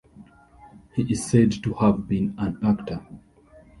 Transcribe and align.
He 0.95 1.03
is 1.13 1.23
said 1.29 1.51
to 1.61 1.73
have 1.75 2.07
been 2.07 2.33
an 2.39 2.57
actor. 2.63 3.05